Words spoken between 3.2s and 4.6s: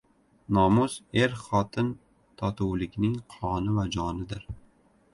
qoni va jonidir.